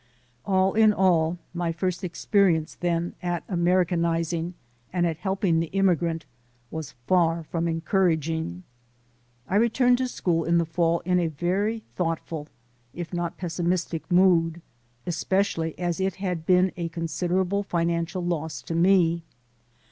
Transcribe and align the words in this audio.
All 0.47 0.73
in 0.73 0.93
all, 0.93 1.37
my 1.53 1.71
first 1.71 2.03
experience 2.03 2.73
then 2.73 3.13
at 3.21 3.43
American 3.47 4.01
izing 4.01 4.53
and 4.91 5.05
at 5.05 5.17
helping 5.17 5.59
the 5.59 5.67
immigrant 5.67 6.25
was 6.71 6.95
far 7.05 7.43
from 7.43 7.67
encouraging. 7.67 8.63
I 9.47 9.57
returned 9.57 9.99
to 9.99 10.07
school 10.07 10.43
in 10.43 10.57
the 10.57 10.65
fall 10.65 11.01
in 11.01 11.19
a 11.19 11.27
very 11.27 11.83
thoughtful, 11.95 12.47
if 12.95 13.13
not 13.13 13.37
pessimistic, 13.37 14.11
mood; 14.11 14.63
especially 15.05 15.77
as 15.77 15.99
it 15.99 16.15
had 16.15 16.47
been 16.47 16.71
a 16.75 16.89
considerable 16.89 17.61
financial 17.61 18.25
loss 18.25 18.63
to 18.63 18.73
me. 18.73 19.21